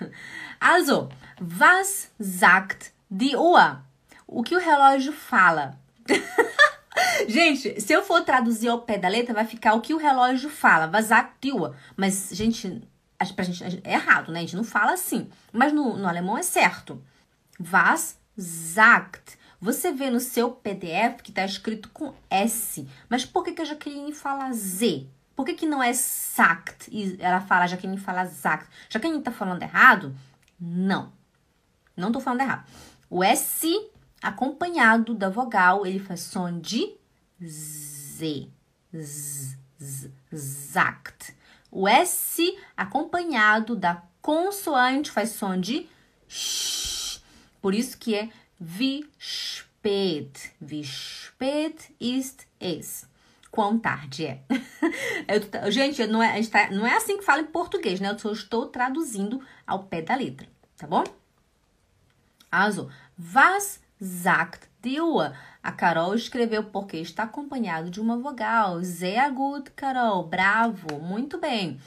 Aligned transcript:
Also, 0.60 1.08
was 1.38 2.10
sagt 2.18 2.92
die 3.10 3.36
Uhr? 3.36 3.82
O 4.26 4.42
que 4.42 4.56
o 4.56 4.58
relógio 4.58 5.12
fala? 5.12 5.78
gente, 7.28 7.80
se 7.80 7.92
eu 7.92 8.02
for 8.02 8.22
traduzir 8.22 8.68
ao 8.68 8.80
pé 8.80 8.98
da 8.98 9.08
letra, 9.08 9.34
vai 9.34 9.44
ficar 9.44 9.74
o 9.74 9.80
que 9.80 9.94
o 9.94 9.98
relógio 9.98 10.48
fala. 10.48 10.90
Was 10.92 11.06
sagt 11.06 11.34
die 11.42 11.52
Uhr? 11.52 11.74
Mas, 11.96 12.30
gente, 12.32 12.82
pra 13.34 13.44
gente 13.44 13.80
é 13.84 13.92
errado, 13.92 14.32
né? 14.32 14.38
A 14.38 14.42
gente 14.42 14.56
não 14.56 14.64
fala 14.64 14.92
assim. 14.92 15.28
Mas 15.52 15.72
no, 15.72 15.96
no 15.96 16.08
alemão 16.08 16.38
é 16.38 16.42
certo. 16.42 17.02
Was 17.72 18.18
sagt? 18.36 19.38
Você 19.60 19.92
vê 19.92 20.10
no 20.10 20.20
seu 20.20 20.50
PDF 20.50 21.22
que 21.22 21.30
está 21.30 21.44
escrito 21.44 21.88
com 21.90 22.14
S. 22.30 22.86
Mas 23.08 23.24
por 23.24 23.42
que, 23.44 23.52
que 23.52 23.62
a 23.62 23.64
Jaqueline 23.64 24.12
fala 24.12 24.52
Z? 24.52 25.06
Por 25.36 25.44
que, 25.44 25.52
que 25.52 25.66
não 25.66 25.82
é 25.82 25.92
sagt? 25.92 26.88
E 26.90 27.16
ela 27.20 27.40
fala, 27.40 27.66
Jaqueline 27.66 27.98
fala 27.98 28.26
sagt. 28.26 28.68
Jaqueline 28.88 29.18
está 29.18 29.30
falando 29.30 29.62
errado? 29.62 30.16
Não. 30.58 31.12
Não 31.94 32.08
estou 32.08 32.22
falando 32.22 32.40
errado. 32.40 32.66
O 33.10 33.22
S 33.22 33.68
acompanhado 34.22 35.14
da 35.14 35.28
vogal, 35.28 35.86
ele 35.86 36.00
faz 36.00 36.20
som 36.20 36.58
de 36.58 36.96
Z. 37.40 38.48
Z, 38.96 39.56
z. 40.34 41.34
O 41.70 41.86
S 41.86 42.58
acompanhado 42.74 43.76
da 43.76 44.02
consoante 44.22 45.10
faz 45.10 45.30
som 45.30 45.60
de 45.60 45.86
sh. 46.26 47.20
Por 47.60 47.74
isso 47.74 47.98
que 47.98 48.14
é 48.14 48.30
Wie 48.58 49.06
spät? 49.18 50.50
Wie 50.60 50.82
spät 50.82 51.92
ist 52.00 52.46
es? 52.58 53.06
Quão 53.50 53.78
tarde 53.78 54.26
é? 54.26 54.42
Eu, 55.28 55.70
gente, 55.70 56.06
não 56.06 56.22
é, 56.22 56.42
tá, 56.44 56.70
não 56.70 56.86
é 56.86 56.96
assim 56.96 57.18
que 57.18 57.24
fala 57.24 57.42
em 57.42 57.46
português, 57.46 58.00
né? 58.00 58.10
Eu 58.10 58.18
só 58.18 58.32
estou 58.32 58.66
traduzindo 58.66 59.40
ao 59.66 59.84
pé 59.84 60.02
da 60.02 60.14
letra, 60.14 60.46
tá 60.76 60.86
bom? 60.86 61.04
Also, 62.50 62.90
was 63.34 63.80
sagt 64.00 64.68
die? 64.82 64.98
A 65.62 65.72
Carol 65.72 66.14
escreveu 66.14 66.62
porque 66.62 66.96
está 66.98 67.24
acompanhado 67.24 67.90
de 67.90 68.00
uma 68.00 68.16
vogal. 68.16 68.82
Sehr 68.84 69.28
gut, 69.32 69.72
Carol. 69.72 70.22
Bravo. 70.28 71.00
Muito 71.00 71.38
bem. 71.38 71.80